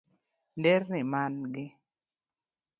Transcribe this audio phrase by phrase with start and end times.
[0.57, 1.65] Nderni mangi